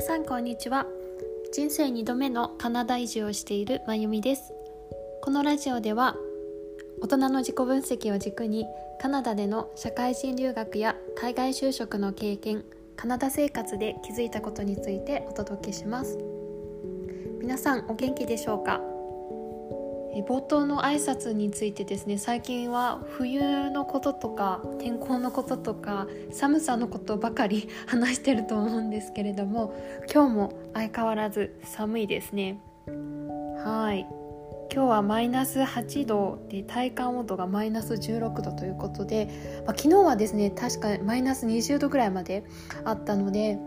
[0.00, 0.86] 皆さんこんにちは。
[1.52, 4.54] 人生2度目のカナダ移住をしているまゆみです。
[5.20, 6.16] このラジオでは
[7.02, 8.64] 大人の自己分析を軸に
[8.98, 12.64] カナダでの社会人留学や海外就職の経験
[12.96, 16.16] カナダ生活で気づいたことについてお届けします。
[17.38, 18.80] 皆さんお元気でしょうか？
[20.26, 29.72] 冒頭の挨拶についてですね最近は冬のこととか天候のこととか寒さのことばかり 話してると思うんですけれども
[30.12, 32.58] 今日も相変わらず寒いですね。
[33.64, 34.06] はい。
[34.72, 39.28] 今日はマイナス8度で体感温度がマイナス16度ということで、
[39.66, 42.44] まあ、昨日はですね確かマイナス20度ぐらいまで
[42.84, 43.58] あったので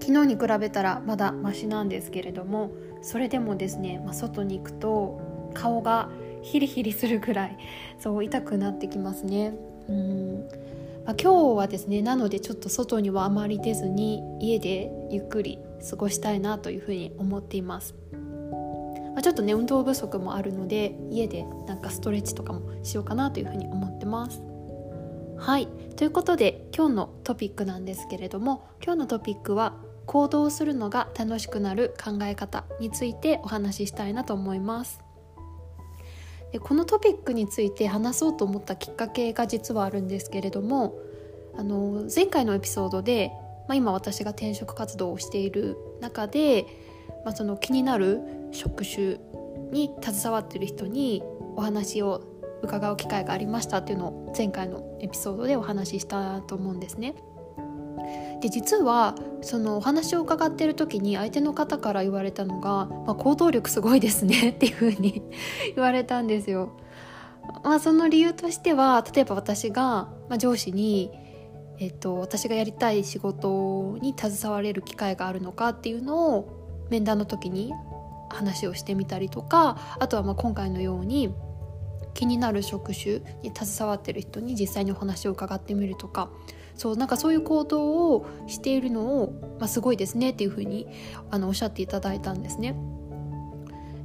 [0.00, 5.20] 昨日に比べたらまだマシなんですけれどもそれでもですね、まあ、外に行くと
[5.54, 6.08] 顔が
[6.42, 7.58] ヒリヒリするぐらい
[7.98, 9.54] そう痛くなってきますね。
[9.88, 10.48] うん
[11.04, 17.94] まあ、今日はですねなのでちょっと外にはあまり出ずに家でゆっくり過ごしたいなというふうに思っています。
[19.14, 24.42] まあ、ちょっとね運動不足もあるので家でなんかストレッチとかもしようかなというふうに思ってます。
[25.38, 29.74] はいということで今日のトピックなんですけれども今日のトピックは
[30.06, 35.05] 行動するのが楽しくなる考え方についてお話ししたいなと思います。
[36.56, 40.98] でこのトピックについて話そうと思ったきっかけが実はあるんですけれども
[41.54, 43.30] あの前回のエピソードで、
[43.68, 46.64] まあ、今私が転職活動をしている中で、
[47.26, 49.18] まあ、その気になる職種
[49.70, 51.22] に携わってる人に
[51.56, 52.24] お話を
[52.62, 57.16] 伺う機会がありましたっていうのを前回のエピソードでお話ししたと思うんですね。
[58.40, 65.22] で実はそのお話を伺ってる時に相手の方から言われたのが「まあ、行動力すごいですね」 っていうふうに
[65.74, 66.70] 言われたんですよ。
[67.62, 71.10] まあ、その理由としては例えば私が、まあ、上司に、
[71.78, 76.48] えっと、私がやりたい仕事に携われる機会があるのかっていうのを
[76.90, 77.72] 面談の時に
[78.28, 81.32] 話をしてみたりとかあとはまあ今回のように
[82.14, 86.30] 気になる職種に携わってる人に実際にお話を伺ってみるとか
[86.76, 90.86] そうなんかそういう行動をしているのを、まあ、すごいですねっていうふうに
[91.30, 92.76] あのおっしゃっていただいたんですね。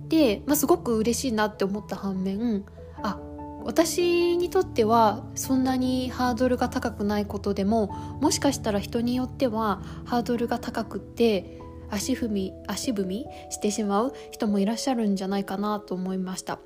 [0.08, 2.66] で、まあ、すごく嬉しいなって思った反面
[3.02, 3.20] あ
[3.64, 7.88] 私にとってはそんなにハードルが高くないことでも
[8.22, 11.59] もしかしたら人によってはハードルが高くって
[11.90, 16.59] 足踏み足踏みしてしまう人もいらっしゃるんじゃないかなと思いました。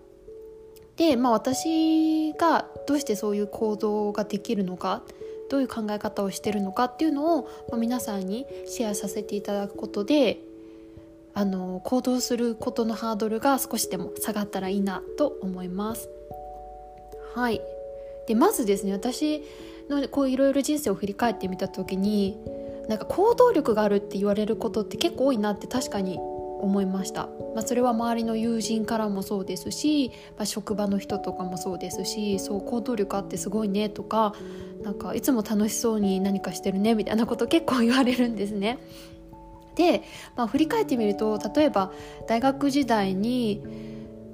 [0.96, 5.04] で、まあ、私がどうしてそういう行動ができるのか
[5.50, 10.39] どういう考え方をしてるのかっていうのを、まあ、皆さんにシェアさせていただくことで
[11.33, 16.09] あの行動することのハードルが少しでも下がったらいいなと思います。
[17.33, 17.61] はい
[18.28, 19.44] でまずですね私
[19.89, 22.38] のこういろいろ人生を振り返ってみた時に
[22.88, 26.19] なんか行動力があるって言われることって結構多いなって確かに
[26.66, 34.34] 思いました、まあ、それは周りの友人からもそうですし、まあ、職場の人とかもそうですしそう行動力あってすごいねとか
[34.84, 38.80] なんかいつも楽しそうに何かしてるねみたいなこと結構言われるんですね。
[39.75, 40.04] で、
[40.36, 41.92] まあ、振り返ってみると例えば
[42.28, 43.62] 大学時代に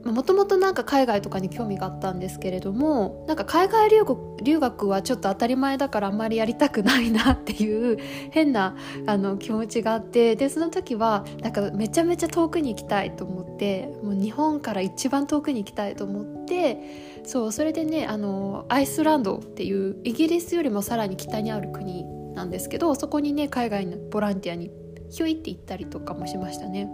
[0.06, 7.97] もともとなんか海外とかに興味があったんですけれどもなんか海外留学はちょっと当たり前だからあんまりやりたくないなっていう
[8.31, 8.75] 変な
[9.06, 16.79] あの気持ちがあってでその時はなんかめちゃめちゃ遠くに行きたいと思ってもう日本から一番遠くに行きたいと思って
[17.23, 24.72] そうそれでねあのアイスランドっていうイギリスよりもさらに北にある国なんですけどそこにね海外のボランティアに
[25.11, 26.90] ひょいって行ったりとかもしましたね。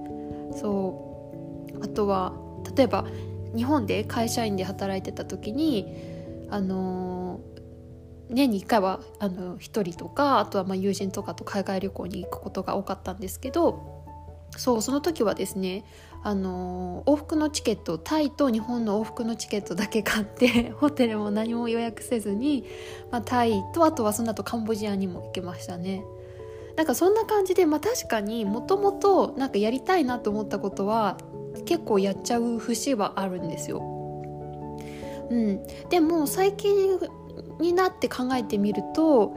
[0.60, 1.04] そ
[1.74, 2.34] うあとは
[2.76, 3.06] 例えば
[3.56, 5.88] 日本で会社員で働いてた時に
[6.50, 7.40] あの
[8.30, 13.98] 年に1回はあの1人とかあとはま友人とかと海外旅行に行くことが多かったんですけど
[14.56, 15.86] そうその時はですね
[16.24, 22.66] あの往復のチケットタイと日本の往復のチケットだけ買って ホテルも何も予約せずに、
[23.12, 26.04] まあ、タイとあとはその後カンボジアにも行けましたね。
[26.76, 31.18] なんかそんな感じで、まあ、確かにもともとやりたいなと思ったことは
[31.64, 33.82] 結構やっちゃう節はあるんですよ。
[35.30, 37.00] うん、でも最近
[37.60, 39.36] になって考えてみると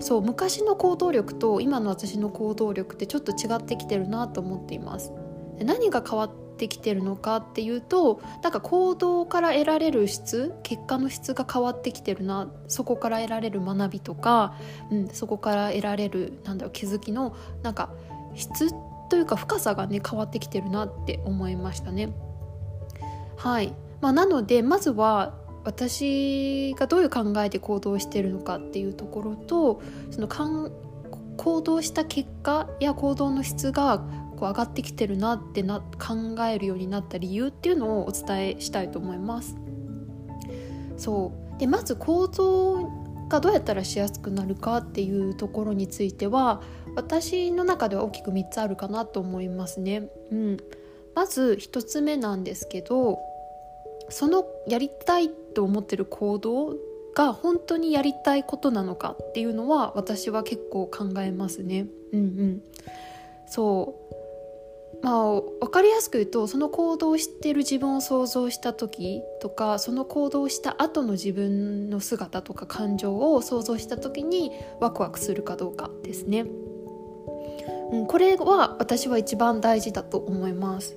[0.00, 5.12] そう昔の行動力と今の私の行動力ってちょっと違ってきてるなと思っています。
[5.58, 14.54] で何が変わってきてるのかっていうとなんか行動から得られる質結果の質が変わってきてるなそこから得られる学びとか、
[14.90, 17.90] うん、そこから得られるなんだろう気づきのなんか
[18.34, 18.68] 質
[19.12, 22.14] というか深さがね変わってきてるなって思いましたね。
[23.36, 30.72] はいまあ、なのでまずは私がどういう考えで行動してるのかっていうところとそのかん
[31.36, 39.58] 行動した結果や行動の質がこう上がってきてるなってな考えるようになった理由っていうのをお伝えしたいと思います。
[40.96, 42.88] そうでまず行動
[43.28, 46.62] がどうやったらしやすくなるかっていうところについては
[46.94, 50.08] 私の中では大きく3つあるかなと思いますね。
[50.30, 50.56] うん、
[51.14, 53.18] まず1つ目なんですけど
[54.08, 56.76] そのやりたいと思ってる行動
[57.14, 61.86] が本当にやりたいことなのかっていうのは私は結構考えますね。
[62.12, 62.62] うんうん、
[63.46, 64.02] そう
[65.02, 76.46] まあ分かりやすく言うとその行動をしてる自分を想像した時とかその行動をした後の自分の姿とか感情を想像した時にワクワクするかどうかですね。
[77.92, 80.96] うん、これは私は一番大事だと思います。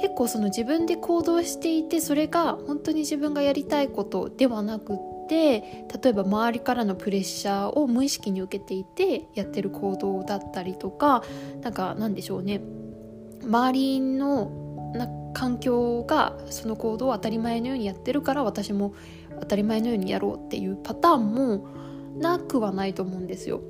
[0.00, 4.96] 結構その自分で行動していてそれが本当に自分がやりたいことではなくっ
[5.28, 5.60] て
[6.02, 11.24] 例えば周りからのプレッシャーを無意識に受けていてやってる行動だったりとか
[11.62, 12.60] なんかなんでしょうね
[13.42, 18.94] 周りのな環境がその行動を当たり前のようにやってるから私も
[19.40, 21.68] 当たり前のようにやろうっていうパターンも
[22.16, 23.60] なくはないと思うんですよ。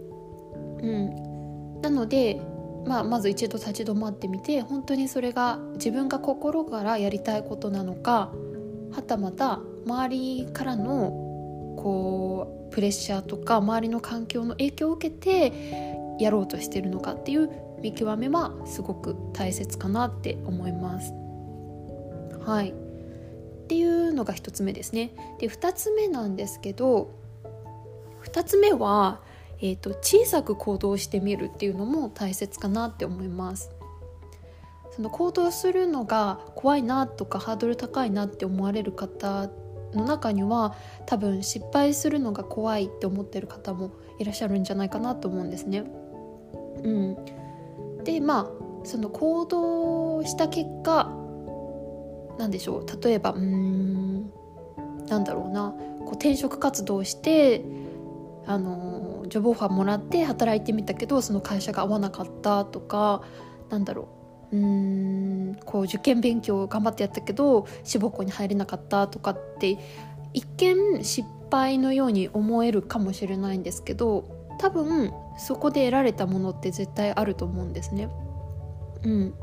[0.80, 1.27] うん、
[1.82, 2.40] なので
[2.86, 8.32] まあ、まず一度立ち止まってみて本当にそれが自分が心からやりたいことなのか
[8.92, 11.10] はたまた周りからの
[11.76, 17.50] こうプレッシャーとか周りの環境の影響を受けてやろうとしてるのかっていう
[17.82, 21.12] 見極めはすごく大切かなって思います。
[22.44, 25.12] はいっていうのが1つ目ですね。
[25.38, 27.10] で2つ目なんですけど
[28.24, 29.20] 2つ目は
[29.60, 33.70] えーと、小さく行動してみるっていうのも大切かなって思います。
[34.90, 39.48] その行動するのが怖いなとかハードル高いなって思われる方
[39.94, 40.74] の中には
[41.06, 45.84] 多分失敗するのが怖いって思ってる方もいらっしゃるんじゃないかなと思うんですね。
[46.82, 47.16] うん、
[48.04, 48.50] でまあ
[48.84, 51.12] その行動した結果
[52.38, 54.30] 何でしょう例えばうん
[55.08, 57.64] なんだろうなこう転職活動して
[58.48, 63.22] あのジョブオファーもらって働いてみたけどその会社が合わなかったとか
[63.68, 64.08] なんだろ
[64.50, 69.76] ううんこう受験勉強頑張ってやったけど志望校に入れなかったとかって
[70.32, 74.24] 一見失敗のように思えるかもしれないんですけど
[74.58, 78.08] 多分そこで得られたものって絶対あると思うんですね。
[79.04, 79.34] うん、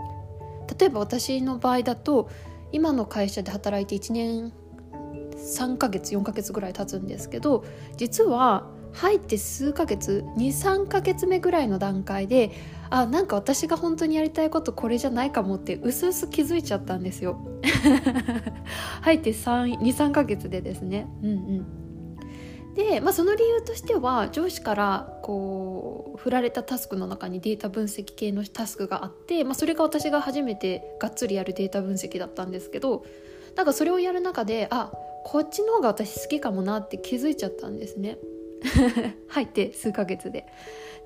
[0.78, 2.30] 例えば私の場合だと
[2.72, 4.51] 今の会社で働いて1年
[5.38, 7.63] 3ヶ月4ヶ月ぐらい経つんですけど
[7.96, 12.51] 実は入って数ヶ月23ヶ月目ぐらいの段階で
[12.89, 17.38] あなんか私が本当にやりたいことこれじゃないかもってうすうす気づいちゃったんですよ。
[19.01, 21.07] 入って23ヶ月でですね。
[21.21, 21.65] うんうん。
[22.75, 33.06] で、まあ、その理由としては上司からこう振られたタスクの中にデータ分析系のタスクがあって、まあ、それが私が初めてがっつりやるデータ分析だったんですけど
[33.56, 34.91] なんかそれをやる中であ
[35.24, 38.18] こっちの方が私好きかもなって気づいちゃったんですね。
[39.28, 40.46] 入って数ヶ月で。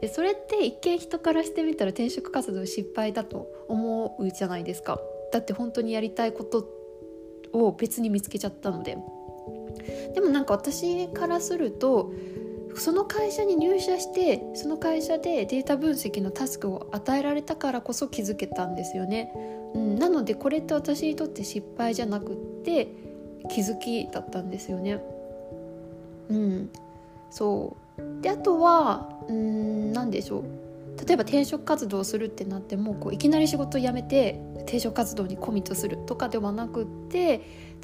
[0.02, 5.00] でそれって一見人からしてみたら転職活動失敗だと思うじゃないですか。
[5.32, 6.68] だって本当にやりたいこと
[7.52, 8.98] を別に見つけちゃったので。
[10.14, 12.12] でもなんか私からすると
[12.76, 19.32] その会社に入社してその会社でデータ分析のタスクを与えられたからこそ気づけたんですよね、
[19.74, 22.88] うん、なのでこれって私にとって失敗じゃなくって
[23.50, 25.02] 気づきだったんですよね。
[26.30, 26.70] うん。
[27.30, 28.22] そう。
[28.22, 30.44] であとはうん何でしょう。
[31.06, 37.42] 例えば転職活動するってなってもこういきなり仕事辞めて転職活動にコミットするとかではなくって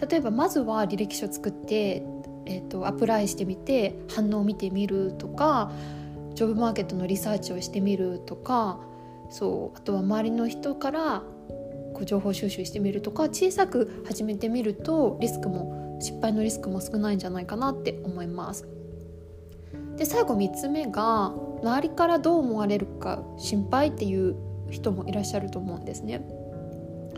[0.10, 2.04] 例えばまずは履歴書作って、
[2.46, 5.72] えーと、アプライしてみて反応を見てみるとか
[6.34, 8.80] ジョブマーケットのリサーチをしてみるとか
[9.30, 9.78] そう。
[9.78, 11.24] あとは周りの人から
[11.94, 18.68] こう情報収集してみるとか小さく始めてみるとリスクも失敗のリスクも少ないんじゃないかなって思います。
[19.98, 24.36] で最後3つ目が周りからどう思われるか心配っていう
[24.69, 26.25] 人もいらっしゃると思うんですね。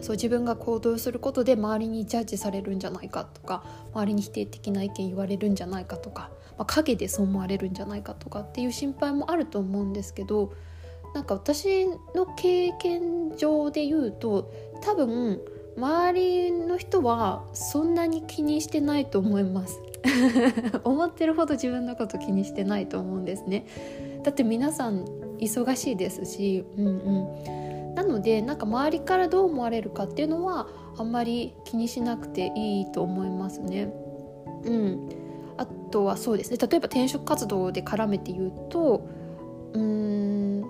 [0.02, 3.64] そう自分が行動することで周りにジャッジされるんじゃないかとか
[3.94, 10.54] 周りに否定的な意見言われるんじゃないかとか、まあ、陰でそう思われるんじゃないかとかっていう心配もあると思うんですけど
[11.16, 14.52] なんか私の経験上で言うと
[14.82, 15.42] 多分
[15.78, 19.80] 周りの人はそんなに気にしてないと思います
[20.84, 23.66] 思ってるほど自分のこと気にしてないと思うんですね。
[24.24, 25.06] だって皆さん
[25.40, 27.96] 忙しいですしうんうん。
[27.96, 33.94] なのでなんか周りからどう思われるかっていうのはあんまり気にしなくていいと思いますね。
[34.64, 35.10] うん。
[35.58, 36.58] あとはそうですね。
[36.58, 39.08] 例えば転職活動で絡めて言うと
[39.74, 40.62] うん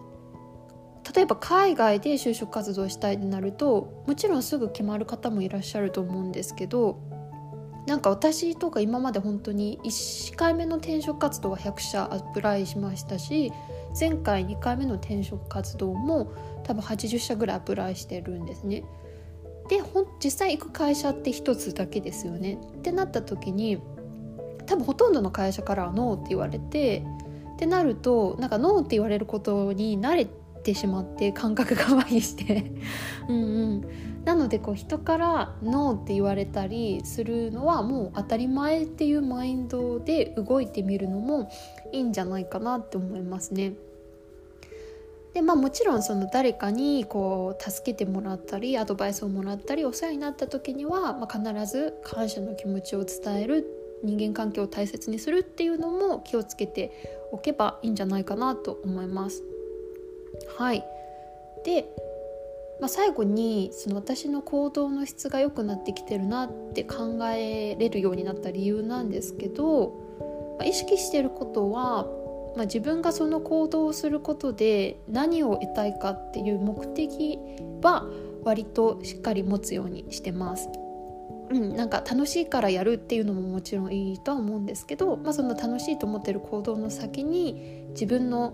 [1.16, 7.00] 例えば海外で就職活動したいってなるともちろんすぐ決まる方もいらっしゃると思うんですけど
[7.88, 13.54] なんか私とか今まで本当に1回目の転職活動は100社アプライしましたし
[13.98, 16.34] 前回2回目の転職活動も
[16.66, 18.84] 多分80社ぐらいアプライしてるんですね。
[19.70, 19.82] で
[20.24, 22.60] 実際行く会社って1つだけですよね。
[22.78, 23.80] ってなった時に
[24.66, 27.06] 多分ほとんどの会社からはノーって言われて
[27.54, 30.28] ってなるとなんかノーって言われることに慣れ
[30.64, 32.72] てしまって感覚が麻痺して
[33.28, 33.88] うん、うん、
[34.28, 41.50] なのでこう人からノーって言われたりするのはもう当たり前っていうマインドで動いてみるのも
[41.94, 43.76] いいんじゃないかなって思いますね。
[45.34, 53.66] でまあ、もちろんその誰かにこう助けてもらったりアドバイスをもらったりお世話になった時には、まあ、必ず感謝の気持ちを伝える
[54.04, 56.92] 人間関係を大切にするっていうのも気をつけて
[57.32, 59.42] おけばいいんじゃないかなと思います。
[60.58, 60.84] はい
[61.64, 61.86] で、
[62.80, 69.94] まあ、最後にその私の行動の質が良くなってきてるなって考えれるようになった理由なんですけど、
[70.60, 72.06] まあ、意識してることは、
[72.56, 77.40] まあ、自分がその行動をすることで何を得たいかっていう目的
[77.82, 78.06] は
[78.44, 80.70] 割としっかり持つようにしてます。
[81.50, 88.54] うん、なんか楽しいからやるっていうのももちろんいいとは思うんですけど、まあ、その楽しいと思ってる行動の先に自分の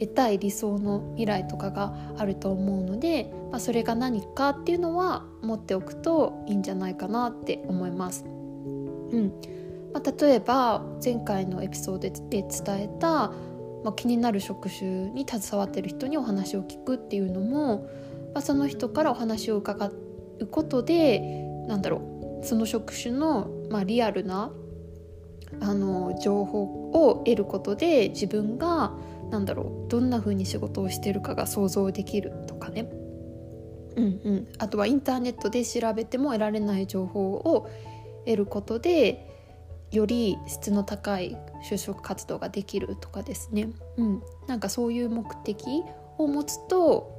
[0.00, 8.24] 得たい理想の未来とかがあると思うので、まあ、それが何かっていうのは持っておくといいんじゃないかなって思います。
[8.24, 9.32] うん
[9.92, 13.32] まあ、例えば前回のエピソードで伝えた、
[13.84, 17.88] まあ、気になる職種に携わってる人にお話を聞くっていうのも、
[18.32, 19.86] まあ、その人からお話を伺
[20.38, 21.20] うことで
[21.66, 24.52] なんだろうその職種の、まあ、リアルな
[25.60, 28.92] あの情報を得ることで自分が
[29.30, 32.90] なんだろうどんな風に仕事をしてるかが想像できるとかね、
[33.96, 37.70] うんうん、あとはインターネットで調べても得られない情報を
[38.26, 39.28] 得ることで
[39.92, 41.36] より質の高い
[41.68, 45.64] 就職活動ができるとかですね、うん、なんかそういう目的
[46.18, 47.18] を持つと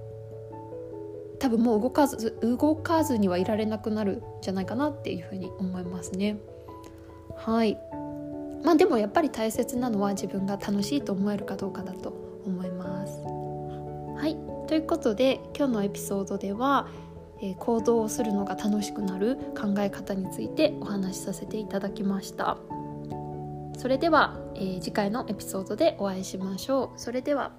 [1.40, 6.38] 多分もう動かず動かずにはいられなくなるんじゃないかなっていうふうに思いますね。
[7.36, 7.78] はい
[8.64, 12.14] まあでもやっぱり大切なのは自分が楽しいと思えるかどうかだと
[12.46, 13.22] 思います。
[14.18, 14.38] はい
[14.68, 16.88] ということで今日のエピソードでは、
[17.42, 22.58] えー、行動をするのが楽しくなる考え方についてお話しさせていただきました。
[23.78, 27.00] それでは、えー、次回のエピソードでお会いしましょう。
[27.00, 27.52] それでは